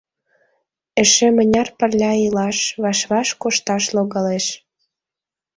Эше 1.01 1.27
мыняр 1.35 1.69
пырля 1.77 2.11
илаш, 2.25 2.57
ваш-ваш 2.83 3.29
кошташ 3.41 3.83
логалеш... 3.95 4.45